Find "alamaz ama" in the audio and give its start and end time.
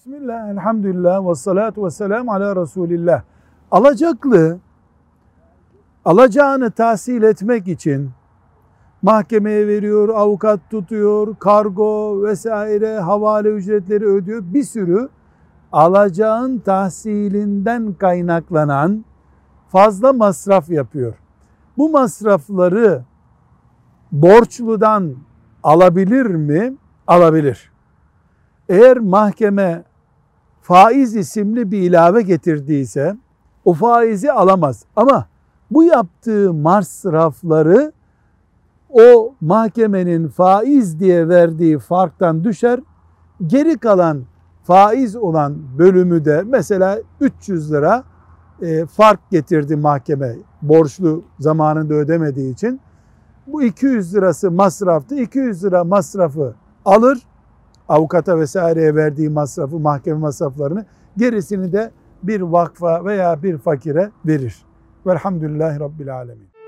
34.32-35.26